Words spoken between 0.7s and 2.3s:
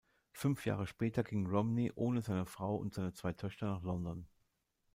später ging Romney ohne